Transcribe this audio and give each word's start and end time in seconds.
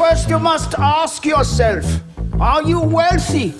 First, 0.00 0.30
you 0.30 0.40
must 0.40 0.74
ask 0.78 1.26
yourself 1.26 1.84
Are 2.40 2.66
you 2.66 2.80
wealthy? 2.80 3.52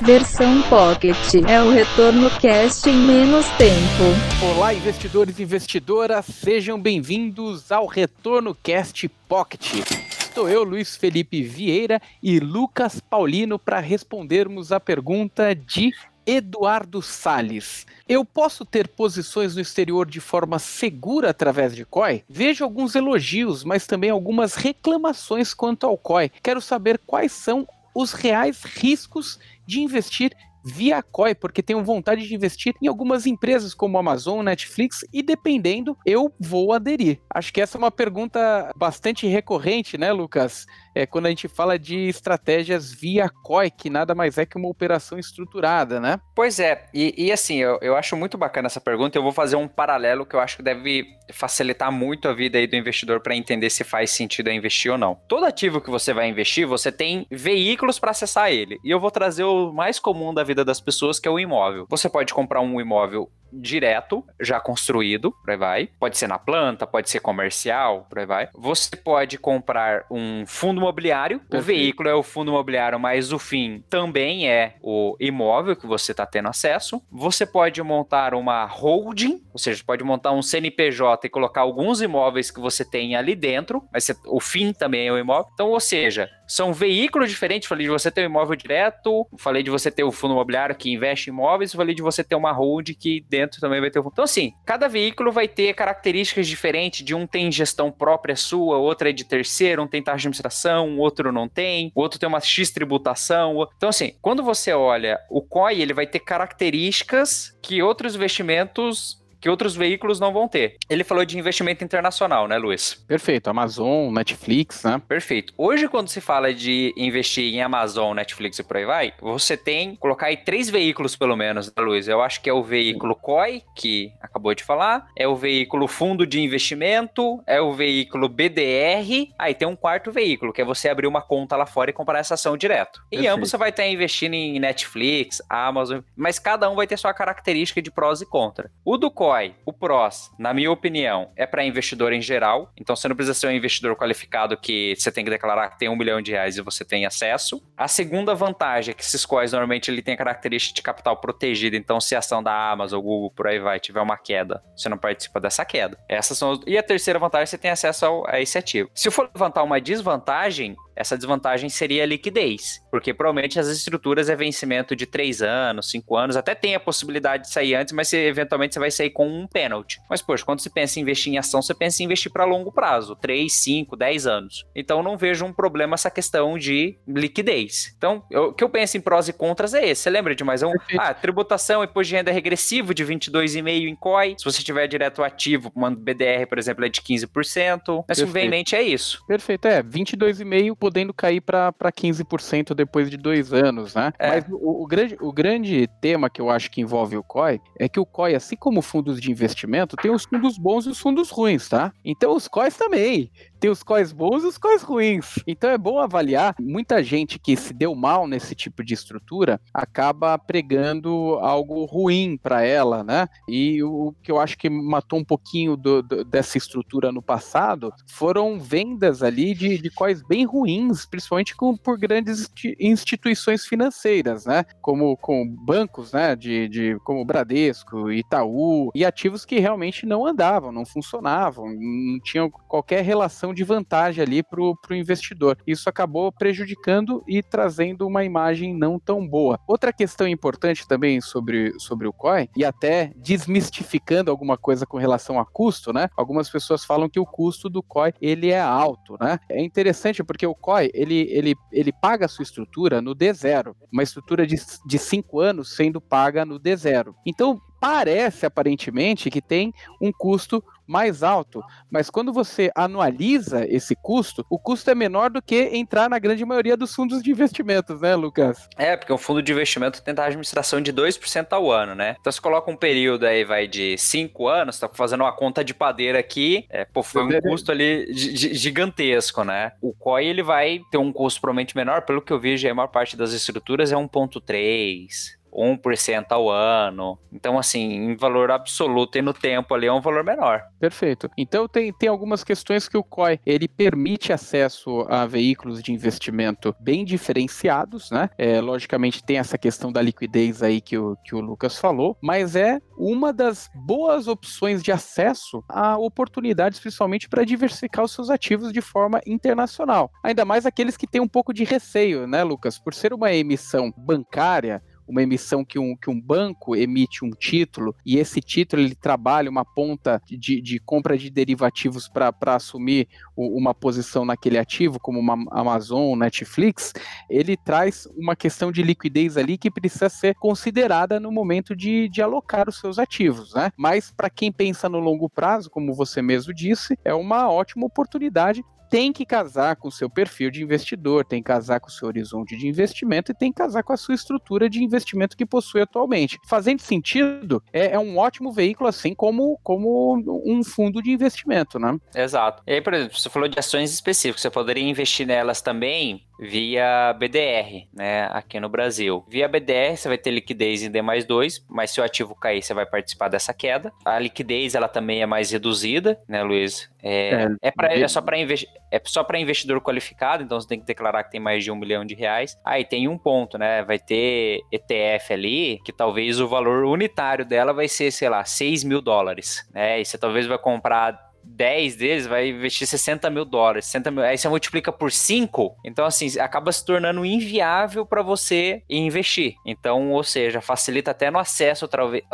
Versão 0.00 0.62
Pocket 0.62 1.14
é 1.46 1.62
o 1.62 1.70
retorno 1.70 2.30
cast 2.40 2.88
em 2.88 2.96
menos 2.96 3.44
tempo. 3.58 4.56
Olá, 4.56 4.72
investidores 4.72 5.38
e 5.38 5.42
investidoras, 5.42 6.24
sejam 6.24 6.80
bem-vindos 6.80 7.70
ao 7.70 7.84
Retorno 7.84 8.56
Cast 8.62 9.06
Pocket. 9.28 9.74
Estou 10.08 10.48
eu, 10.48 10.64
Luiz 10.64 10.96
Felipe 10.96 11.42
Vieira 11.42 12.00
e 12.22 12.40
Lucas 12.40 12.98
Paulino 12.98 13.58
para 13.58 13.78
respondermos 13.78 14.72
a 14.72 14.80
pergunta 14.80 15.54
de 15.54 15.92
Eduardo 16.26 17.00
Sales. 17.00 17.86
Eu 18.08 18.24
posso 18.24 18.64
ter 18.64 18.88
posições 18.88 19.54
no 19.54 19.60
exterior 19.60 20.06
de 20.06 20.20
forma 20.20 20.58
segura 20.58 21.30
através 21.30 21.74
de 21.74 21.84
COI? 21.84 22.24
Vejo 22.28 22.64
alguns 22.64 22.94
elogios, 22.94 23.62
mas 23.62 23.86
também 23.86 24.10
algumas 24.10 24.54
reclamações 24.54 25.54
quanto 25.54 25.86
ao 25.86 25.96
COI. 25.96 26.30
Quero 26.42 26.60
saber 26.60 27.00
quais 27.06 27.32
são 27.32 27.66
os 27.94 28.12
reais 28.12 28.62
riscos 28.62 29.38
de 29.66 29.80
investir 29.80 30.36
via 30.66 31.02
COI, 31.02 31.34
porque 31.34 31.62
tenho 31.62 31.84
vontade 31.84 32.26
de 32.26 32.34
investir 32.34 32.74
em 32.82 32.88
algumas 32.88 33.26
empresas 33.26 33.72
como 33.72 33.98
Amazon, 33.98 34.44
Netflix 34.44 35.04
e 35.12 35.22
dependendo, 35.22 35.96
eu 36.04 36.32
vou 36.38 36.72
aderir. 36.72 37.20
Acho 37.30 37.52
que 37.52 37.60
essa 37.60 37.76
é 37.76 37.78
uma 37.78 37.90
pergunta 37.90 38.72
bastante 38.76 39.26
recorrente, 39.26 39.96
né, 39.96 40.12
Lucas? 40.12 40.66
é 40.96 41.04
quando 41.04 41.26
a 41.26 41.28
gente 41.28 41.46
fala 41.46 41.78
de 41.78 42.08
estratégias 42.08 42.90
via 42.90 43.28
COI, 43.28 43.70
que 43.70 43.90
nada 43.90 44.14
mais 44.14 44.38
é 44.38 44.46
que 44.46 44.56
uma 44.56 44.68
operação 44.68 45.18
estruturada, 45.18 46.00
né? 46.00 46.18
Pois 46.34 46.58
é, 46.58 46.86
e, 46.94 47.26
e 47.26 47.30
assim, 47.30 47.58
eu, 47.58 47.78
eu 47.82 47.94
acho 47.94 48.16
muito 48.16 48.38
bacana 48.38 48.66
essa 48.66 48.80
pergunta. 48.80 49.18
Eu 49.18 49.22
vou 49.22 49.32
fazer 49.32 49.56
um 49.56 49.68
paralelo 49.68 50.24
que 50.24 50.34
eu 50.34 50.40
acho 50.40 50.56
que 50.56 50.62
deve 50.62 51.04
facilitar 51.32 51.92
muito 51.92 52.28
a 52.28 52.32
vida 52.32 52.56
aí 52.56 52.66
do 52.66 52.76
investidor 52.76 53.20
para 53.20 53.36
entender 53.36 53.68
se 53.68 53.84
faz 53.84 54.10
sentido 54.10 54.50
investir 54.50 54.90
ou 54.90 54.96
não. 54.96 55.18
Todo 55.28 55.44
ativo 55.44 55.82
que 55.82 55.90
você 55.90 56.14
vai 56.14 56.28
investir, 56.28 56.66
você 56.66 56.90
tem 56.90 57.26
veículos 57.30 57.98
para 57.98 58.12
acessar 58.12 58.50
ele. 58.50 58.78
E 58.82 58.90
eu 58.90 58.98
vou 58.98 59.10
trazer 59.10 59.44
o 59.44 59.72
mais 59.72 59.98
comum 59.98 60.32
da 60.32 60.42
vida 60.42 60.55
das 60.64 60.80
pessoas, 60.80 61.18
que 61.18 61.28
é 61.28 61.30
o 61.30 61.38
imóvel. 61.38 61.86
Você 61.88 62.08
pode 62.08 62.32
comprar 62.32 62.60
um 62.60 62.80
imóvel 62.80 63.30
direto, 63.60 64.24
já 64.40 64.60
construído, 64.60 65.32
por 65.32 65.50
aí 65.50 65.56
vai. 65.56 65.86
Pode 65.98 66.16
ser 66.18 66.28
na 66.28 66.38
planta, 66.38 66.86
pode 66.86 67.10
ser 67.10 67.20
comercial, 67.20 68.06
por 68.08 68.18
aí 68.18 68.26
vai. 68.26 68.48
Você 68.54 68.96
pode 68.96 69.38
comprar 69.38 70.04
um 70.10 70.44
fundo 70.46 70.80
imobiliário. 70.80 71.40
Perfeito. 71.40 71.62
O 71.62 71.66
veículo 71.66 72.08
é 72.08 72.14
o 72.14 72.22
fundo 72.22 72.50
imobiliário, 72.50 72.98
mas 72.98 73.32
o 73.32 73.38
fim 73.38 73.84
também 73.88 74.48
é 74.48 74.76
o 74.82 75.16
imóvel 75.20 75.76
que 75.76 75.86
você 75.86 76.12
está 76.12 76.26
tendo 76.26 76.48
acesso. 76.48 77.02
Você 77.10 77.46
pode 77.46 77.82
montar 77.82 78.34
uma 78.34 78.64
holding, 78.64 79.42
ou 79.52 79.58
seja, 79.58 79.82
pode 79.86 80.04
montar 80.04 80.32
um 80.32 80.42
CNPJ 80.42 81.26
e 81.26 81.30
colocar 81.30 81.62
alguns 81.62 82.00
imóveis 82.00 82.50
que 82.50 82.60
você 82.60 82.84
tem 82.84 83.16
ali 83.16 83.34
dentro, 83.34 83.86
mas 83.92 84.08
o 84.26 84.40
fim 84.40 84.72
também 84.72 85.08
é 85.08 85.12
o 85.12 85.18
imóvel. 85.18 85.50
Então, 85.52 85.70
ou 85.70 85.80
seja, 85.80 86.30
são 86.46 86.72
veículos 86.72 87.30
diferentes. 87.30 87.68
Falei 87.68 87.86
de 87.86 87.90
você 87.90 88.10
ter 88.10 88.22
um 88.22 88.26
imóvel 88.26 88.56
direto, 88.56 89.26
falei 89.38 89.62
de 89.62 89.70
você 89.70 89.90
ter 89.90 90.04
o 90.04 90.12
fundo 90.12 90.34
imobiliário 90.34 90.74
que 90.74 90.90
investe 90.90 91.30
em 91.30 91.32
imóveis, 91.32 91.72
falei 91.72 91.94
de 91.94 92.02
você 92.02 92.22
ter 92.22 92.34
uma 92.34 92.52
hold 92.52 92.90
que 92.98 93.24
dentro 93.28 93.45
também 93.48 93.80
vai 93.80 93.90
ter 93.90 94.00
Então, 94.00 94.24
assim, 94.24 94.52
cada 94.64 94.88
veículo 94.88 95.32
vai 95.32 95.48
ter 95.48 95.74
características 95.74 96.46
diferentes. 96.46 97.04
De 97.04 97.14
um 97.14 97.26
tem 97.26 97.50
gestão 97.50 97.90
própria 97.90 98.36
sua, 98.36 98.78
outro 98.78 99.08
é 99.08 99.12
de 99.12 99.24
terceiro, 99.24 99.82
um 99.82 99.86
tem 99.86 100.02
taxa 100.02 100.16
de 100.16 100.22
administração, 100.22 100.98
outro 100.98 101.32
não 101.32 101.48
tem, 101.48 101.92
o 101.94 102.00
outro 102.00 102.18
tem 102.18 102.28
uma 102.28 102.40
X 102.40 102.70
tributação. 102.70 103.66
Então, 103.76 103.88
assim, 103.88 104.14
quando 104.20 104.42
você 104.42 104.72
olha 104.72 105.18
o 105.30 105.40
COI, 105.40 105.80
ele 105.80 105.94
vai 105.94 106.06
ter 106.06 106.20
características 106.20 107.56
que 107.62 107.82
outros 107.82 108.14
investimentos 108.14 109.24
que 109.40 109.48
outros 109.48 109.74
veículos 109.76 110.20
não 110.20 110.32
vão 110.32 110.48
ter. 110.48 110.76
Ele 110.88 111.04
falou 111.04 111.24
de 111.24 111.38
investimento 111.38 111.84
internacional, 111.84 112.48
né, 112.48 112.56
Luiz? 112.58 112.94
Perfeito. 113.06 113.48
Amazon, 113.48 114.12
Netflix, 114.12 114.82
né? 114.82 115.00
Perfeito. 115.06 115.52
Hoje, 115.56 115.88
quando 115.88 116.08
se 116.08 116.20
fala 116.20 116.52
de 116.52 116.92
investir 116.96 117.54
em 117.54 117.62
Amazon, 117.62 118.14
Netflix 118.14 118.58
e 118.58 118.64
por 118.64 118.76
aí 118.76 118.84
vai, 118.84 119.12
você 119.20 119.56
tem 119.56 119.96
colocar 119.96 120.26
aí 120.26 120.36
três 120.36 120.68
veículos, 120.68 121.16
pelo 121.16 121.36
menos, 121.36 121.66
né, 121.66 121.82
Luiz? 121.82 122.08
Eu 122.08 122.22
acho 122.22 122.40
que 122.40 122.50
é 122.50 122.52
o 122.52 122.62
veículo 122.62 123.14
COI, 123.14 123.62
que 123.74 124.12
acabou 124.20 124.54
de 124.54 124.64
falar, 124.64 125.06
é 125.16 125.26
o 125.28 125.36
veículo 125.36 125.86
Fundo 125.86 126.26
de 126.26 126.40
Investimento, 126.40 127.42
é 127.46 127.60
o 127.60 127.72
veículo 127.72 128.28
BDR, 128.28 129.28
aí 129.38 129.54
tem 129.54 129.68
um 129.68 129.76
quarto 129.76 130.10
veículo, 130.10 130.52
que 130.52 130.60
é 130.60 130.64
você 130.64 130.88
abrir 130.88 131.06
uma 131.06 131.22
conta 131.22 131.56
lá 131.56 131.66
fora 131.66 131.90
e 131.90 131.92
comprar 131.92 132.18
essa 132.18 132.34
ação 132.34 132.56
direto. 132.56 133.02
Em 133.12 133.26
ambos 133.26 133.50
você 133.50 133.56
vai 133.56 133.70
estar 133.70 133.86
investindo 133.86 134.34
em 134.34 134.58
Netflix, 134.58 135.42
Amazon, 135.48 136.00
mas 136.16 136.38
cada 136.38 136.68
um 136.70 136.74
vai 136.74 136.86
ter 136.86 136.96
sua 136.96 137.14
característica 137.14 137.80
de 137.80 137.90
prós 137.90 138.20
e 138.20 138.26
contra. 138.26 138.70
O 138.84 138.96
do 138.96 139.10
COI 139.10 139.25
ROI, 139.26 139.54
o 139.64 139.72
PROS, 139.72 140.30
na 140.38 140.54
minha 140.54 140.70
opinião, 140.70 141.30
é 141.36 141.44
para 141.46 141.64
investidor 141.64 142.12
em 142.12 142.22
geral. 142.22 142.72
Então 142.76 142.94
você 142.94 143.08
não 143.08 143.16
precisa 143.16 143.34
ser 143.34 143.48
um 143.48 143.50
investidor 143.50 143.96
qualificado 143.96 144.56
que 144.56 144.94
você 144.96 145.10
tem 145.10 145.24
que 145.24 145.30
declarar 145.30 145.70
que 145.70 145.78
tem 145.78 145.88
um 145.88 145.96
milhão 145.96 146.22
de 146.22 146.30
reais 146.30 146.56
e 146.56 146.62
você 146.62 146.84
tem 146.84 147.04
acesso. 147.04 147.60
A 147.76 147.88
segunda 147.88 148.34
vantagem 148.34 148.92
é 148.92 148.94
que 148.94 149.02
esses 149.02 149.26
coins 149.26 149.52
normalmente 149.52 149.90
ele 149.90 150.00
tem 150.00 150.14
a 150.14 150.16
característica 150.16 150.76
de 150.76 150.82
capital 150.82 151.16
protegido. 151.16 151.74
Então 151.74 152.00
se 152.00 152.14
a 152.14 152.20
ação 152.20 152.42
da 152.42 152.70
Amazon, 152.70 153.02
Google, 153.02 153.30
por 153.30 153.48
aí 153.48 153.58
vai, 153.58 153.80
tiver 153.80 154.00
uma 154.00 154.16
queda, 154.16 154.62
você 154.76 154.88
não 154.88 154.98
participa 154.98 155.40
dessa 155.40 155.64
queda. 155.64 155.98
Essas 156.08 156.38
são 156.38 156.60
E 156.66 156.78
a 156.78 156.82
terceira 156.82 157.18
vantagem, 157.18 157.46
você 157.46 157.58
tem 157.58 157.70
acesso 157.70 158.06
ao, 158.06 158.30
a 158.30 158.40
esse 158.40 158.56
ativo. 158.56 158.90
Se 158.94 159.08
eu 159.08 159.12
for 159.12 159.28
levantar 159.34 159.62
uma 159.62 159.80
desvantagem, 159.80 160.76
essa 160.96 161.16
desvantagem 161.16 161.68
seria 161.68 162.02
a 162.02 162.06
liquidez, 162.06 162.82
porque 162.90 163.12
provavelmente 163.12 163.60
as 163.60 163.68
estruturas 163.68 164.28
é 164.28 164.36
vencimento 164.36 164.96
de 164.96 165.06
3 165.06 165.42
anos, 165.42 165.90
5 165.90 166.16
anos, 166.16 166.36
até 166.36 166.54
tem 166.54 166.74
a 166.74 166.80
possibilidade 166.80 167.44
de 167.44 167.50
sair 167.50 167.74
antes, 167.74 167.92
mas 167.92 168.08
você, 168.08 168.26
eventualmente 168.26 168.74
você 168.74 168.80
vai 168.80 168.90
sair 168.90 169.10
com 169.10 169.28
um 169.28 169.46
pênalti. 169.46 170.00
Mas, 170.08 170.22
poxa, 170.22 170.44
quando 170.44 170.60
você 170.60 170.70
pensa 170.70 170.98
em 170.98 171.02
investir 171.02 171.32
em 171.32 171.38
ação, 171.38 171.60
você 171.60 171.74
pensa 171.74 172.02
em 172.02 172.06
investir 172.06 172.32
para 172.32 172.44
longo 172.44 172.72
prazo, 172.72 173.14
3, 173.16 173.52
5, 173.52 173.96
10 173.96 174.26
anos. 174.26 174.64
Então, 174.74 175.02
não 175.02 175.16
vejo 175.18 175.44
um 175.44 175.52
problema 175.52 175.94
essa 175.94 176.10
questão 176.10 176.58
de 176.58 176.98
liquidez. 177.06 177.94
Então, 177.96 178.24
o 178.32 178.52
que 178.52 178.64
eu 178.64 178.68
penso 178.68 178.96
em 178.96 179.00
prós 179.00 179.28
e 179.28 179.32
contras 179.32 179.74
é 179.74 179.88
esse. 179.88 180.02
Você 180.02 180.10
lembra 180.10 180.34
de 180.34 180.44
mais 180.44 180.62
um? 180.62 180.70
Perfeito. 180.70 181.00
Ah, 181.00 181.12
tributação 181.12 181.82
e 181.82 181.86
imposto 181.86 182.10
de 182.10 182.16
renda 182.16 182.32
regressivo 182.32 182.94
de 182.94 183.04
22,5% 183.04 183.88
em 183.88 183.94
COI. 183.96 184.36
Se 184.38 184.44
você 184.44 184.62
tiver 184.62 184.86
direto 184.86 185.22
ativo, 185.22 185.70
uma 185.74 185.90
BDR, 185.90 186.46
por 186.48 186.58
exemplo, 186.58 186.84
é 186.84 186.88
de 186.88 187.00
15%. 187.00 188.04
Mas 188.08 188.18
o 188.18 188.26
que 188.26 188.32
vem 188.32 188.46
em 188.46 188.50
mente 188.50 188.74
é 188.74 188.82
isso. 188.82 189.24
Perfeito, 189.26 189.66
é. 189.66 189.82
22,5% 189.82 190.85
podendo 190.86 191.12
cair 191.12 191.40
para 191.40 191.72
15% 191.72 192.72
depois 192.72 193.10
de 193.10 193.16
dois 193.16 193.52
anos, 193.52 193.92
né? 193.96 194.12
É. 194.20 194.28
Mas 194.28 194.44
o, 194.48 194.84
o, 194.84 194.86
grande, 194.86 195.16
o 195.20 195.32
grande 195.32 195.88
tema 196.00 196.30
que 196.30 196.40
eu 196.40 196.48
acho 196.48 196.70
que 196.70 196.80
envolve 196.80 197.16
o 197.16 197.24
COI 197.24 197.60
é 197.76 197.88
que 197.88 197.98
o 197.98 198.06
COI, 198.06 198.36
assim 198.36 198.54
como 198.54 198.80
fundos 198.80 199.20
de 199.20 199.28
investimento, 199.28 199.96
tem 199.96 200.12
os 200.12 200.22
fundos 200.24 200.56
bons 200.56 200.86
e 200.86 200.90
os 200.90 201.00
fundos 201.00 201.28
ruins, 201.28 201.68
tá? 201.68 201.92
Então 202.04 202.36
os 202.36 202.46
COIs 202.46 202.76
também 202.76 203.32
tem 203.58 203.70
os 203.70 203.82
quais 203.82 204.12
bons 204.12 204.44
e 204.44 204.46
os 204.46 204.58
quais 204.58 204.82
ruins. 204.82 205.34
Então 205.46 205.70
é 205.70 205.78
bom 205.78 205.98
avaliar. 205.98 206.54
Muita 206.60 207.02
gente 207.02 207.38
que 207.38 207.56
se 207.56 207.72
deu 207.72 207.94
mal 207.94 208.26
nesse 208.26 208.54
tipo 208.54 208.84
de 208.84 208.94
estrutura 208.94 209.60
acaba 209.72 210.38
pregando 210.38 211.10
algo 211.40 211.84
ruim 211.84 212.38
para 212.40 212.62
ela, 212.62 213.02
né? 213.02 213.28
E 213.48 213.82
o 213.82 214.14
que 214.22 214.30
eu 214.30 214.40
acho 214.40 214.56
que 214.56 214.68
matou 214.68 215.18
um 215.18 215.24
pouquinho 215.24 215.76
do, 215.76 216.02
do, 216.02 216.24
dessa 216.24 216.58
estrutura 216.58 217.10
no 217.12 217.22
passado 217.22 217.92
foram 218.06 218.58
vendas 218.58 219.22
ali 219.22 219.54
de, 219.54 219.78
de 219.78 219.90
quais 219.90 220.22
bem 220.22 220.44
ruins, 220.44 221.06
principalmente 221.06 221.56
com, 221.56 221.76
por 221.76 221.98
grandes 221.98 222.50
instituições 222.78 223.64
financeiras, 223.64 224.46
né? 224.46 224.64
Como 224.80 225.16
com 225.16 225.46
bancos, 225.46 226.12
né? 226.12 226.36
De, 226.36 226.68
de 226.68 226.98
como 227.04 227.24
Bradesco, 227.24 228.10
Itaú 228.10 228.90
e 228.94 229.04
ativos 229.04 229.44
que 229.44 229.58
realmente 229.58 230.06
não 230.06 230.26
andavam, 230.26 230.72
não 230.72 230.84
funcionavam, 230.84 231.66
não 231.66 232.20
tinham 232.20 232.50
qualquer 232.50 233.02
relação 233.02 233.52
de 233.56 233.64
vantagem 233.64 234.22
ali 234.22 234.42
para 234.42 234.60
o 234.60 234.76
investidor. 234.94 235.58
Isso 235.66 235.88
acabou 235.88 236.30
prejudicando 236.30 237.24
e 237.26 237.42
trazendo 237.42 238.06
uma 238.06 238.24
imagem 238.24 238.74
não 238.74 238.98
tão 238.98 239.26
boa. 239.26 239.58
Outra 239.66 239.92
questão 239.92 240.28
importante 240.28 240.86
também 240.86 241.20
sobre, 241.20 241.72
sobre 241.80 242.06
o 242.06 242.12
COI, 242.12 242.48
e 242.56 242.64
até 242.64 243.12
desmistificando 243.16 244.30
alguma 244.30 244.56
coisa 244.56 244.86
com 244.86 244.98
relação 244.98 245.40
a 245.40 245.44
custo, 245.44 245.92
né? 245.92 246.08
Algumas 246.16 246.48
pessoas 246.48 246.84
falam 246.84 247.08
que 247.08 247.18
o 247.18 247.26
custo 247.26 247.68
do 247.68 247.82
COI 247.82 248.12
ele 248.20 248.50
é 248.50 248.60
alto, 248.60 249.16
né? 249.20 249.38
É 249.48 249.62
interessante 249.62 250.22
porque 250.22 250.46
o 250.46 250.54
COI 250.54 250.90
ele, 250.92 251.26
ele, 251.30 251.54
ele 251.72 251.92
paga 251.92 252.26
a 252.26 252.28
sua 252.28 252.42
estrutura 252.42 253.00
no 253.00 253.14
D0, 253.14 253.74
uma 253.90 254.02
estrutura 254.02 254.46
de, 254.46 254.56
de 254.86 254.98
cinco 254.98 255.40
anos 255.40 255.74
sendo 255.74 256.00
paga 256.00 256.44
no 256.44 256.60
D0. 256.60 257.14
Então, 257.24 257.60
parece 257.86 258.44
aparentemente 258.44 259.30
que 259.30 259.40
tem 259.40 259.72
um 260.00 260.10
custo 260.10 260.60
mais 260.84 261.22
alto, 261.22 261.62
mas 261.88 262.10
quando 262.10 262.32
você 262.32 262.68
anualiza 262.74 263.64
esse 263.68 263.94
custo, 263.94 264.44
o 264.50 264.58
custo 264.58 264.90
é 264.90 264.94
menor 264.94 265.30
do 265.30 265.40
que 265.40 265.70
entrar 265.72 266.10
na 266.10 266.18
grande 266.18 266.44
maioria 266.44 266.76
dos 266.76 266.92
fundos 266.92 267.22
de 267.22 267.30
investimentos, 267.30 268.00
né, 268.00 268.16
Lucas? 268.16 268.68
É, 268.76 268.96
porque 268.96 269.12
um 269.12 269.18
fundo 269.18 269.40
de 269.40 269.52
investimento 269.52 270.02
tem 270.02 270.14
a 270.16 270.24
administração 270.24 270.80
de 270.80 270.92
2% 270.92 271.46
ao 271.52 271.70
ano, 271.70 271.94
né? 271.94 272.16
Então 272.20 272.32
você 272.32 272.40
coloca 272.40 272.70
um 272.70 272.76
período 272.76 273.24
aí, 273.24 273.44
vai 273.44 273.68
de 273.68 273.96
5 273.96 274.48
anos, 274.48 274.80
tá 274.80 274.88
fazendo 274.92 275.20
uma 275.20 275.32
conta 275.32 275.64
de 275.64 275.72
padeira 275.72 276.18
aqui, 276.18 276.66
é, 276.68 276.84
pô, 276.84 277.04
foi 277.04 277.22
um 277.22 277.40
custo 277.40 277.70
ali 277.70 278.12
gigantesco, 278.12 279.44
né? 279.44 279.72
O 279.80 279.92
COI, 279.92 280.26
ele 280.26 280.42
vai 280.42 280.80
ter 280.90 280.98
um 280.98 281.12
custo 281.12 281.40
provavelmente 281.40 281.76
menor, 281.76 282.02
pelo 282.02 282.20
que 282.20 282.32
eu 282.32 282.40
vejo, 282.40 282.68
a 282.68 282.74
maior 282.74 282.88
parte 282.88 283.16
das 283.16 283.32
estruturas 283.32 283.92
é 283.92 283.96
1.3, 283.96 285.36
1% 285.56 286.26
ao 286.30 286.50
ano. 286.50 287.18
Então, 287.32 287.58
assim, 287.58 287.92
em 287.92 288.16
valor 288.16 288.50
absoluto 288.50 289.18
e 289.18 289.22
no 289.22 289.32
tempo 289.32 289.74
ali 289.74 289.86
é 289.86 289.92
um 289.92 290.00
valor 290.00 290.24
menor. 290.24 290.62
Perfeito. 290.78 291.30
Então 291.36 291.68
tem, 291.68 291.92
tem 291.92 292.08
algumas 292.08 292.44
questões 292.44 292.88
que 292.88 292.96
o 292.96 293.04
COI 293.04 293.40
ele 293.44 293.68
permite 293.68 294.32
acesso 294.32 295.06
a 295.08 295.26
veículos 295.26 295.82
de 295.82 295.92
investimento 295.92 296.74
bem 296.80 297.04
diferenciados, 297.04 298.10
né? 298.10 298.30
É, 298.38 298.60
logicamente 298.60 299.24
tem 299.24 299.38
essa 299.38 299.58
questão 299.58 299.92
da 299.92 300.02
liquidez 300.02 300.62
aí 300.62 300.80
que 300.80 300.98
o, 300.98 301.16
que 301.24 301.34
o 301.34 301.40
Lucas 301.40 301.78
falou, 301.78 302.16
mas 302.22 302.56
é 302.56 302.80
uma 302.96 303.32
das 303.32 303.68
boas 303.74 304.26
opções 304.28 304.82
de 304.82 304.90
acesso 304.92 305.62
a 305.68 305.98
oportunidades, 305.98 306.80
principalmente 306.80 307.28
para 307.28 307.44
diversificar 307.44 308.04
os 308.04 308.12
seus 308.12 308.30
ativos 308.30 308.72
de 308.72 308.80
forma 308.80 309.20
internacional. 309.26 310.10
Ainda 310.22 310.44
mais 310.44 310.66
aqueles 310.66 310.96
que 310.96 311.06
têm 311.06 311.20
um 311.20 311.28
pouco 311.28 311.52
de 311.52 311.64
receio, 311.64 312.26
né, 312.26 312.42
Lucas? 312.42 312.78
Por 312.78 312.94
ser 312.94 313.12
uma 313.12 313.32
emissão 313.32 313.92
bancária, 313.96 314.82
uma 315.06 315.22
emissão 315.22 315.64
que 315.64 315.78
um, 315.78 315.96
que 315.96 316.10
um 316.10 316.20
banco 316.20 316.74
emite 316.74 317.24
um 317.24 317.30
título 317.30 317.94
e 318.04 318.18
esse 318.18 318.40
título 318.40 318.82
ele 318.82 318.94
trabalha 318.94 319.50
uma 319.50 319.64
ponta 319.64 320.20
de, 320.26 320.60
de 320.60 320.78
compra 320.80 321.16
de 321.16 321.30
derivativos 321.30 322.08
para 322.08 322.54
assumir 322.54 323.08
o, 323.34 323.58
uma 323.58 323.74
posição 323.74 324.24
naquele 324.24 324.58
ativo, 324.58 324.98
como 325.00 325.18
uma 325.18 325.44
Amazon, 325.50 326.18
Netflix, 326.18 326.92
ele 327.28 327.56
traz 327.56 328.06
uma 328.16 328.34
questão 328.34 328.72
de 328.72 328.82
liquidez 328.82 329.36
ali 329.36 329.58
que 329.58 329.70
precisa 329.70 330.08
ser 330.08 330.34
considerada 330.36 331.20
no 331.20 331.30
momento 331.30 331.74
de, 331.74 332.08
de 332.08 332.22
alocar 332.22 332.68
os 332.68 332.78
seus 332.78 332.98
ativos, 332.98 333.54
né? 333.54 333.70
Mas 333.76 334.10
para 334.10 334.30
quem 334.30 334.50
pensa 334.50 334.88
no 334.88 334.98
longo 334.98 335.28
prazo, 335.28 335.70
como 335.70 335.94
você 335.94 336.22
mesmo 336.22 336.52
disse, 336.52 336.98
é 337.04 337.14
uma 337.14 337.50
ótima 337.50 337.86
oportunidade 337.86 338.62
tem 338.90 339.12
que 339.12 339.24
casar 339.24 339.76
com 339.76 339.88
o 339.88 339.92
seu 339.92 340.08
perfil 340.08 340.50
de 340.50 340.62
investidor, 340.62 341.24
tem 341.24 341.42
que 341.42 341.46
casar 341.46 341.80
com 341.80 341.88
o 341.88 341.90
seu 341.90 342.08
horizonte 342.08 342.56
de 342.56 342.68
investimento 342.68 343.32
e 343.32 343.34
tem 343.34 343.52
que 343.52 343.58
casar 343.58 343.82
com 343.82 343.92
a 343.92 343.96
sua 343.96 344.14
estrutura 344.14 344.68
de 344.68 344.82
investimento 344.82 345.36
que 345.36 345.46
possui 345.46 345.80
atualmente. 345.80 346.38
Fazendo 346.46 346.80
sentido, 346.80 347.62
é, 347.72 347.92
é 347.92 347.98
um 347.98 348.18
ótimo 348.18 348.52
veículo, 348.52 348.88
assim 348.88 349.14
como, 349.14 349.58
como 349.62 350.16
um 350.44 350.62
fundo 350.64 351.02
de 351.02 351.10
investimento, 351.10 351.78
né? 351.78 351.98
Exato. 352.14 352.62
E 352.66 352.72
aí, 352.72 352.80
por 352.80 352.94
exemplo, 352.94 353.18
você 353.18 353.28
falou 353.28 353.48
de 353.48 353.58
ações 353.58 353.92
específicas, 353.92 354.42
você 354.42 354.50
poderia 354.50 354.84
investir 354.84 355.26
nelas 355.26 355.60
também 355.60 356.25
via 356.38 357.12
BDR, 357.12 357.88
né, 357.92 358.28
aqui 358.32 358.60
no 358.60 358.68
Brasil. 358.68 359.24
Via 359.28 359.48
BDR 359.48 359.96
você 359.96 360.08
vai 360.08 360.18
ter 360.18 360.30
liquidez 360.30 360.82
em 360.82 360.90
D 360.90 361.02
mais 361.02 361.24
2, 361.24 361.64
mas 361.68 361.90
se 361.90 362.00
o 362.00 362.04
ativo 362.04 362.34
cair, 362.34 362.62
você 362.62 362.74
vai 362.74 362.86
participar 362.86 363.28
dessa 363.28 363.52
queda. 363.54 363.92
A 364.04 364.18
liquidez 364.18 364.74
ela 364.74 364.88
também 364.88 365.22
é 365.22 365.26
mais 365.26 365.50
reduzida, 365.50 366.20
né, 366.28 366.42
Luiz? 366.42 366.90
É, 367.02 367.30
é, 367.62 367.68
é, 367.68 367.70
pra, 367.70 367.94
é 367.94 368.08
só 368.08 368.20
para 368.20 368.38
investi 368.38 368.66
é 368.90 369.00
só 369.04 369.22
para 369.22 369.38
investidor 369.38 369.80
qualificado, 369.80 370.42
então 370.42 370.60
você 370.60 370.66
tem 370.66 370.80
que 370.80 370.86
declarar 370.86 371.22
que 371.24 371.30
tem 371.30 371.40
mais 371.40 371.62
de 371.62 371.70
um 371.70 371.76
milhão 371.76 372.04
de 372.04 372.14
reais. 372.14 372.58
Aí 372.64 372.82
ah, 372.82 372.86
tem 372.86 373.08
um 373.08 373.18
ponto, 373.18 373.58
né? 373.58 373.82
Vai 373.82 373.98
ter 373.98 374.60
ETF 374.72 375.32
ali, 375.32 375.80
que 375.84 375.92
talvez 375.92 376.40
o 376.40 376.48
valor 376.48 376.84
unitário 376.84 377.44
dela 377.44 377.72
vai 377.72 377.88
ser, 377.88 378.10
sei 378.10 378.28
lá, 378.28 378.44
6 378.44 378.84
mil 378.84 379.00
dólares, 379.00 379.68
né? 379.72 380.00
E 380.00 380.04
você 380.04 380.16
talvez 380.16 380.46
vai 380.46 380.58
comprar 380.58 381.25
10 381.46 381.96
deles 381.96 382.26
vai 382.26 382.48
investir 382.48 382.86
60 382.86 383.30
mil 383.30 383.44
dólares. 383.44 383.86
60 383.86 384.10
mil, 384.10 384.22
aí 384.22 384.36
você 384.36 384.48
multiplica 384.48 384.92
por 384.92 385.10
5, 385.12 385.76
então 385.84 386.04
assim, 386.04 386.38
acaba 386.38 386.72
se 386.72 386.84
tornando 386.84 387.24
inviável 387.24 388.04
para 388.04 388.22
você 388.22 388.82
investir. 388.88 389.54
Então, 389.64 390.12
ou 390.12 390.24
seja, 390.24 390.60
facilita 390.60 391.12
até 391.12 391.30
no 391.30 391.38
acesso, 391.38 391.88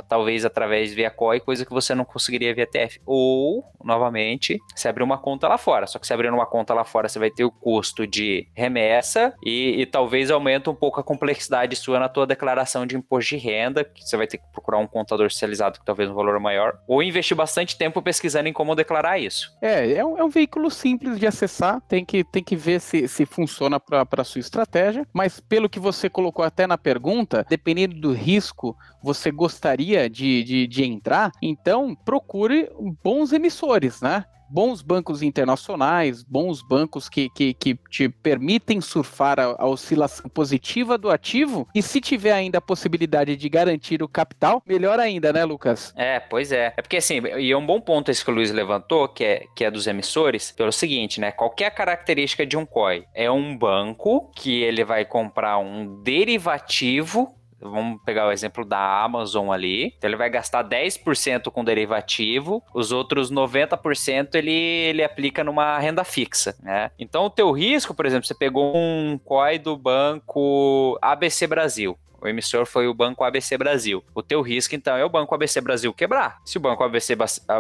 talvez 0.09 0.45
através 0.45 0.93
via 0.93 1.11
COI, 1.11 1.41
coisa 1.41 1.65
que 1.65 1.73
você 1.73 1.95
não 1.95 2.05
conseguiria 2.05 2.55
via 2.55 2.67
TF. 2.67 3.01
Ou, 3.05 3.65
novamente, 3.85 4.59
você 4.75 4.89
abrir 4.89 5.03
uma 5.03 5.19
conta 5.19 5.47
lá 5.47 5.59
fora. 5.59 5.87
Só 5.87 5.99
que 5.99 6.07
se 6.07 6.15
abrir 6.15 6.33
uma 6.33 6.47
conta 6.47 6.73
lá 6.73 6.85
fora, 6.85 7.09
você 7.09 7.19
vai 7.19 7.31
ter 7.31 7.45
o 7.45 7.51
custo 7.51 8.07
de 8.07 8.49
remessa 8.55 9.35
e, 9.45 9.81
e 9.81 9.87
talvez 9.87 10.31
aumente 10.31 10.71
um 10.71 10.75
pouco 10.75 11.01
a 11.01 11.05
complexidade 11.05 11.77
sua 11.77 11.99
na 11.99 12.09
tua 12.09 12.27
declaração 12.27 12.87
de 12.87 12.97
imposto 12.97 13.31
de 13.31 13.37
renda, 13.37 13.85
que 13.85 14.03
você 14.03 14.17
vai 14.17 14.27
ter 14.27 14.39
que 14.39 14.45
procurar 14.53 14.79
um 14.79 14.87
contador 14.87 15.27
especializado 15.27 15.79
que 15.79 15.85
talvez 15.85 16.09
um 16.09 16.15
valor 16.15 16.39
maior, 16.41 16.79
ou 16.87 17.03
investir 17.03 17.37
bastante 17.37 17.77
tempo 17.77 18.01
pesquisando 18.01 18.49
em 18.49 18.53
como 18.53 18.75
declarar 18.75 19.02
isso. 19.19 19.53
É, 19.61 19.93
é 19.93 20.05
um, 20.05 20.19
é 20.19 20.25
um 20.25 20.29
veículo 20.29 20.71
simples 20.71 21.19
de 21.19 21.27
acessar, 21.27 21.81
tem 21.83 22.05
que, 22.05 22.25
tem 22.25 22.43
que 22.43 22.57
ver 22.57 22.81
se, 22.81 23.07
se 23.09 23.27
funciona 23.27 23.79
para 23.79 24.07
a 24.11 24.25
sua 24.25 24.41
estratégia, 24.41 25.07
mas 25.13 25.41
pelo 25.41 25.69
que 25.69 25.81
você 25.81 26.09
colocou 26.09 26.45
até 26.45 26.67
na 26.67 26.79
pergunta, 26.79 27.47
dependendo 27.49 28.01
do 28.01 28.13
risco, 28.13 28.77
você 29.03 29.31
gostaria 29.31 30.09
de, 30.09 30.43
de, 30.45 30.67
de 30.67 30.85
entrar, 30.85 31.33
então 31.41 31.95
procure 31.95 32.71
bons 33.03 33.33
emissores, 33.33 34.01
né? 34.01 34.25
Bons 34.53 34.83
bancos 34.83 35.23
internacionais, 35.23 36.23
bons 36.23 36.61
bancos 36.63 37.09
que, 37.09 37.31
que, 37.31 37.55
que 37.55 37.79
te 37.89 38.09
permitem 38.09 38.81
surfar 38.83 39.41
a, 39.41 39.57
a, 39.59 39.67
oscilação 39.67 40.29
positiva 40.29 40.99
do 40.99 41.11
ativo, 41.11 41.67
e 41.75 41.81
se 41.83 42.01
tiver 42.01 42.33
ainda 42.33 42.59
a 42.59 42.61
possibilidade 42.61 43.35
de 43.35 43.49
garantir 43.49 44.03
o 44.03 44.09
capital, 44.09 44.63
melhor 44.67 45.01
ainda, 45.01 45.33
né, 45.33 45.43
Lucas? 45.45 45.95
É, 45.97 46.21
pois 46.21 46.53
é. 46.53 46.75
É 46.77 46.83
porque 46.83 46.99
assim, 46.99 47.21
e 47.39 47.51
é 47.51 47.57
um 47.57 47.65
bom 47.65 47.81
ponto 47.81 48.11
esse 48.11 48.23
que 48.23 48.31
o 48.31 48.35
Luiz 48.35 48.51
levantou, 48.51 49.09
que 49.09 49.25
é, 49.25 49.45
que 49.57 49.65
é 49.65 49.71
dos 49.71 49.87
emissores, 49.87 50.53
pelo 50.53 50.71
seguinte, 50.71 51.19
né? 51.19 51.33
Qualquer 51.33 51.71
característica 51.71 52.45
de 52.45 52.57
um 52.57 52.67
COI 52.67 53.05
é 53.15 53.31
um 53.31 53.57
banco 53.57 54.31
que 54.37 54.63
ele 54.63 54.85
vai 54.85 55.05
comprar 55.07 55.59
um 55.59 56.03
derivativo 56.03 57.35
Vamos 57.63 58.01
pegar 58.05 58.27
o 58.27 58.33
exemplo 58.33 58.65
da 58.65 59.03
Amazon 59.03 59.51
ali. 59.51 59.95
Então 59.97 60.09
ele 60.09 60.17
vai 60.17 60.29
gastar 60.29 60.65
10% 60.65 61.51
com 61.51 61.65
derivativo, 61.65 62.63
os 62.75 62.93
outros 62.93 63.31
90% 63.31 64.35
ele, 64.35 64.53
ele 64.53 65.03
aplica 65.03 65.45
numa 65.45 65.79
renda 65.79 66.05
fixa, 66.05 66.57
né? 66.63 66.91
Então 66.99 67.25
o 67.25 67.31
teu 67.31 67.51
risco, 67.53 67.95
por 67.95 68.07
exemplo, 68.07 68.27
você 68.27 68.35
pegou 68.35 68.77
um 68.77 69.19
COI 69.19 69.59
do 69.59 69.77
banco 69.77 70.99
ABC 71.01 71.47
Brasil. 71.47 71.97
O 72.23 72.29
emissor 72.29 72.65
foi 72.65 72.87
o 72.87 72.95
Banco 72.95 73.25
ABC 73.25 73.59
Brasil. 73.59 74.05
O 74.15 74.23
teu 74.23 74.41
risco, 74.41 74.75
então, 74.75 74.97
é 74.97 75.05
o 75.05 75.09
Banco 75.09 75.35
ABC 75.35 75.61
Brasil 75.61 75.93
quebrar. 75.93 76.39
Se 76.45 76.57
o 76.57 76.61
Banco 76.61 76.85
ABC, 76.85 77.17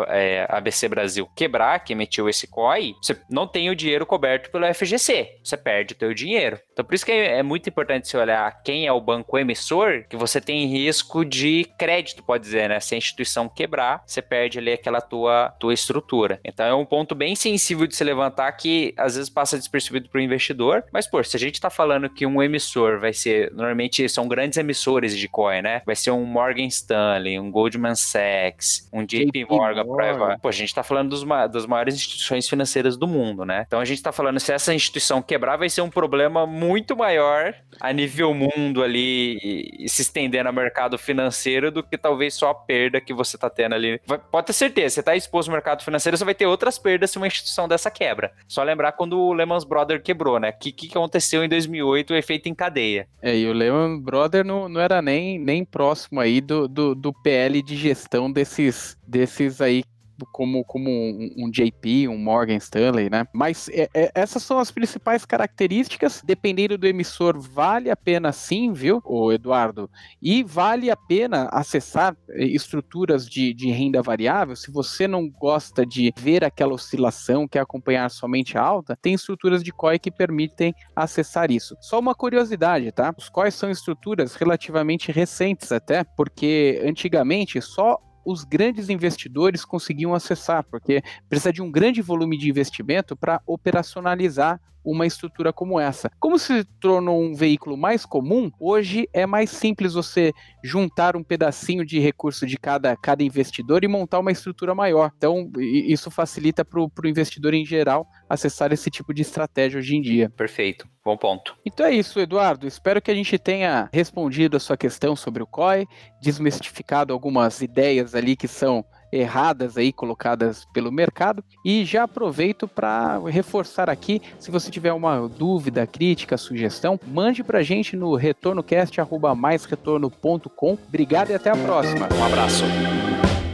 é, 0.09 0.47
ABC 0.49 0.89
Brasil 0.89 1.29
quebrar, 1.35 1.81
que 1.81 1.93
emitiu 1.93 2.29
esse 2.29 2.47
COI, 2.47 2.95
você 3.03 3.21
não 3.29 3.47
tem 3.47 3.71
o 3.71 3.75
dinheiro 3.75 4.07
coberto 4.07 4.51
pelo 4.51 4.73
FGC. 4.73 5.41
Você 5.43 5.57
perde 5.57 5.95
o 5.95 5.97
teu 5.97 6.15
dinheiro. 6.15 6.61
Então, 6.73 6.85
por 6.85 6.95
isso 6.95 7.05
que 7.05 7.11
é, 7.11 7.39
é 7.39 7.43
muito 7.43 7.69
importante 7.69 8.07
você 8.07 8.17
olhar 8.17 8.63
quem 8.63 8.87
é 8.87 8.93
o 8.93 9.01
banco 9.01 9.37
emissor, 9.37 10.05
que 10.09 10.17
você 10.17 10.41
tem 10.41 10.67
risco 10.67 11.25
de 11.25 11.67
crédito, 11.77 12.23
pode 12.23 12.45
dizer, 12.45 12.69
né? 12.69 12.79
Se 12.79 12.95
a 12.95 12.99
instituição 12.99 13.49
quebrar, 13.49 14.03
você 14.07 14.23
perde 14.23 14.59
ali 14.59 14.73
aquela 14.73 15.01
tua, 15.01 15.49
tua 15.59 15.75
estrutura. 15.75 16.41
Então, 16.45 16.65
é 16.67 16.75
um 16.75 16.87
ponto 16.87 17.15
bem 17.15 17.35
sensível 17.35 17.87
de 17.87 17.97
se 17.97 18.05
levantar 18.05 18.53
que 18.53 18.95
às 18.97 19.17
vezes 19.17 19.29
passa 19.29 19.59
despercebido 19.59 20.09
para 20.09 20.19
o 20.19 20.23
investidor. 20.23 20.85
Mas, 20.93 21.07
pô, 21.09 21.23
se 21.25 21.37
a 21.37 21.41
gente 21.41 21.55
está 21.55 21.69
falando 21.69 22.09
que 22.09 22.25
um 22.25 22.41
emissor 22.41 23.01
vai 23.01 23.13
ser, 23.13 23.51
normalmente 23.53 24.09
são 24.09 24.29
grandes 24.29 24.52
grandes 24.53 24.59
emissores 24.59 25.17
de 25.17 25.29
coin, 25.29 25.63
né? 25.63 25.83
Vai 25.87 25.97
ser 25.97 26.11
um 26.11 26.25
Morgan 26.25 26.67
Stanley, 26.67 27.39
um 27.39 27.51
Goldman 27.51 27.95
Sachs, 27.95 28.89
um 28.93 29.05
JP, 29.05 29.47
Morgan. 29.49 29.85
Morgan. 29.85 30.39
Pô, 30.41 30.49
a 30.49 30.53
gente 30.53 30.75
tá 30.75 30.83
falando 30.83 31.11
dos, 31.11 31.25
das 31.51 31.67
maiores 31.67 31.95
instituições 31.95 32.49
financeiras 32.49 32.97
do 32.97 33.07
mundo, 33.07 33.45
né? 33.45 33.65
Então 33.67 33.81
a 33.81 33.85
gente 33.85 34.03
tá 34.03 34.13
falando, 34.13 34.39
se 34.39 34.53
essa 34.53 34.75
instituição 34.75 35.23
quebrar, 35.23 35.57
vai 35.57 35.69
ser 35.69 35.81
um 35.81 35.91
problema 35.91 36.47
muito 36.47 36.97
maior 36.97 37.55
a 37.81 37.93
nível 37.93 38.35
mundo 38.35 38.83
ali 38.83 39.39
e, 39.43 39.85
e 39.85 39.89
se 39.89 40.03
estender 40.03 40.45
no 40.45 40.53
mercado 40.53 40.99
financeiro 40.99 41.71
do 41.71 41.83
que 41.83 41.97
talvez 41.97 42.35
só 42.35 42.51
a 42.51 42.55
perda 42.55 43.01
que 43.01 43.15
você 43.15 43.39
tá 43.39 43.49
tendo 43.49 43.75
ali. 43.75 44.01
Vai, 44.07 44.19
pode 44.19 44.47
ter 44.49 44.53
certeza, 44.53 44.97
você 44.97 45.03
tá 45.03 45.17
exposto 45.17 45.49
no 45.49 45.55
mercado 45.55 45.83
financeiro, 45.83 46.17
você 46.17 46.25
vai 46.25 46.35
ter 46.35 46.47
outras 46.47 46.79
perdas 46.79 47.11
se 47.11 47.17
uma 47.17 47.27
instituição 47.27 47.67
dessa 47.67 47.91
quebra. 47.91 48.33
Só 48.47 48.63
lembrar 48.63 48.93
quando 48.93 49.19
o 49.19 49.33
Lehman 49.33 49.59
Brothers 49.67 50.03
quebrou, 50.03 50.39
né? 50.39 50.51
O 50.51 50.59
que, 50.59 50.73
que 50.73 50.89
aconteceu 50.89 51.45
em 51.45 51.49
2008, 51.49 52.13
o 52.13 52.17
efeito 52.17 52.49
em 52.49 52.55
cadeia. 52.55 53.07
É, 53.23 53.37
e 53.37 53.47
o 53.47 53.53
Lehman 53.53 54.01
Brothers 54.01 54.42
não, 54.45 54.69
não 54.69 54.81
era 54.81 55.01
nem, 55.01 55.39
nem 55.39 55.65
próximo 55.65 56.21
aí 56.21 56.41
do, 56.41 56.69
do, 56.69 56.95
do 56.95 57.13
PL 57.13 57.63
de 57.63 57.77
gestão 57.77 58.31
desses, 58.31 58.97
desses 59.07 59.61
aí 59.61 59.83
como, 60.31 60.65
como 60.65 60.91
um, 60.91 61.31
um, 61.39 61.51
JP, 61.51 62.09
um 62.09 62.19
Morgan 62.19 62.57
Stanley, 62.57 63.11
né? 63.11 63.27
Mas 63.33 63.69
é, 63.69 63.89
é, 63.95 64.11
essas 64.15 64.43
são 64.43 64.59
as 64.59 64.71
principais 64.71 65.25
características. 65.25 66.23
Dependendo 66.25 66.79
do 66.79 66.87
emissor, 66.87 67.39
vale 67.41 67.91
a 67.91 67.97
pena 67.97 68.33
sim, 68.33 68.73
viu, 68.73 69.01
o 69.05 69.33
Eduardo? 69.33 69.91
E 70.21 70.43
vale 70.43 70.91
a 70.91 70.97
pena 70.97 71.49
acessar 71.53 72.17
eh, 72.31 72.45
estruturas 72.45 73.27
de, 73.29 73.53
de 73.55 73.71
renda 73.71 74.03
variável. 74.03 74.55
Se 74.55 74.71
você 74.71 75.09
não 75.09 75.29
gosta 75.29 75.85
de 75.85 76.13
ver 76.17 76.45
aquela 76.45 76.75
oscilação, 76.75 77.49
quer 77.49 77.61
acompanhar 77.61 78.11
somente 78.11 78.57
a 78.57 78.63
alta, 78.63 78.97
tem 79.01 79.15
estruturas 79.15 79.63
de 79.63 79.73
COI 79.73 79.99
que 79.99 80.11
permitem 80.11 80.75
acessar 80.95 81.51
isso. 81.51 81.77
Só 81.81 81.99
uma 81.99 82.15
curiosidade, 82.15 82.91
tá? 82.93 83.15
Os 83.17 83.29
COIs 83.29 83.55
são 83.55 83.71
estruturas 83.71 84.35
relativamente 84.35 85.11
recentes 85.11 85.73
até, 85.73 86.05
porque 86.17 86.83
antigamente 86.85 87.61
só 87.61 87.99
os 88.25 88.45
grandes 88.45 88.89
investidores 88.89 89.65
conseguiam 89.65 90.15
acessar, 90.15 90.65
porque 90.65 91.03
precisa 91.29 91.53
de 91.53 91.63
um 91.63 91.71
grande 91.71 92.01
volume 92.01 92.37
de 92.39 92.49
investimento 92.49 93.17
para 93.17 93.41
operacionalizar 93.47 94.61
uma 94.85 95.07
estrutura 95.07 95.53
como 95.53 95.79
essa. 95.79 96.11
Como 96.19 96.39
se 96.39 96.65
tornou 96.81 97.23
um 97.23 97.35
veículo 97.35 97.77
mais 97.77 98.05
comum, 98.05 98.51
hoje 98.59 99.09
é 99.13 99.27
mais 99.27 99.51
simples 99.51 99.95
você 99.95 100.33
juntar 100.63 101.17
um 101.17 101.23
pedacinho 101.23 101.85
de 101.85 101.99
recurso 101.99 102.47
de 102.47 102.57
cada, 102.57 102.97
cada 102.97 103.23
investidor 103.23 103.85
e 103.85 103.89
montar 103.89 104.19
uma 104.19 104.33
estrutura 104.33 104.75
maior. 104.75 105.13
Então, 105.17 105.51
isso 105.59 106.11
facilita 106.11 106.65
para 106.65 106.81
o 106.81 106.91
investidor 107.07 107.55
em 107.55 107.65
geral 107.65 108.07
acessar 108.29 108.73
esse 108.73 108.91
tipo 108.91 109.13
de 109.13 109.23
estratégia 109.23 109.79
hoje 109.79 109.97
em 109.97 110.01
dia. 110.01 110.31
Perfeito, 110.31 110.89
bom 111.05 111.17
ponto. 111.17 111.57
Então 111.67 111.85
é 111.87 111.93
isso, 111.93 112.19
Eduardo. 112.19 112.67
Espero 112.67 113.01
que 113.01 113.11
a 113.11 113.15
gente 113.15 113.39
tenha 113.39 113.89
respondido 113.93 114.57
a 114.57 114.61
sua 114.61 114.77
questão 114.77 115.15
sobre 115.15 115.43
o 115.43 115.47
COI, 115.47 115.87
desmistificado 116.21 117.13
algumas 117.13 117.61
ideias 117.61 118.15
ali 118.15 118.35
que 118.35 118.49
são 118.49 118.85
erradas 119.13 119.77
aí 119.77 119.93
colocadas 119.93 120.67
pelo 120.73 120.91
mercado. 120.91 121.45
E 121.65 121.85
já 121.85 122.03
aproveito 122.05 122.67
para 122.67 123.19
reforçar 123.29 123.91
aqui, 123.91 124.21
se 124.39 124.51
você 124.51 124.71
tiver 124.71 124.93
uma 124.93 125.29
dúvida, 125.29 125.87
crítica, 125.87 126.37
sugestão, 126.37 126.99
mande 127.07 127.45
para 127.45 127.59
a 127.59 127.63
gente 127.63 127.97
no 127.97 128.17
retornocast@maisretorno.com. 128.17 130.79
Obrigado 130.89 131.31
e 131.31 131.35
até 131.35 131.51
a 131.51 131.57
próxima. 131.57 132.09
Um 132.19 132.25
abraço. 132.25 132.65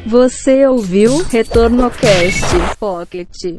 Você 0.07 0.65
ouviu 0.67 1.23
Retorno 1.25 1.91
Cast 1.91 2.47
Pocket. 2.79 3.59